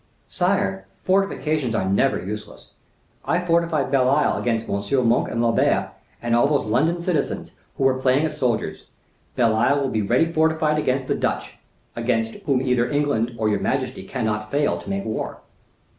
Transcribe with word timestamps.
"Sire, 0.27 0.87
fortifications 1.03 1.75
are 1.75 1.87
never 1.87 2.19
useless. 2.25 2.71
I 3.23 3.39
fortified 3.45 3.91
Belle 3.91 4.09
Isle 4.09 4.39
against 4.39 4.65
MM. 4.65 5.05
Monk 5.05 5.27
and 5.29 5.43
Lambert 5.43 5.91
and 6.23 6.35
all 6.35 6.47
those 6.47 6.65
London 6.65 7.01
citizens 7.01 7.51
who 7.77 7.83
were 7.83 7.99
playing 7.99 8.25
at 8.25 8.33
soldiers. 8.33 8.85
Belle 9.35 9.55
Isle 9.55 9.79
will 9.79 9.91
be 9.91 10.01
ready 10.01 10.33
fortified 10.33 10.79
against 10.79 11.05
the 11.05 11.13
Dutch, 11.13 11.59
against 11.95 12.33
whom 12.47 12.63
either 12.63 12.89
England 12.89 13.35
or 13.37 13.47
your 13.47 13.59
majesty 13.59 14.03
cannot 14.03 14.49
fail 14.49 14.79
to 14.81 14.89
make 14.89 15.05
war." 15.05 15.41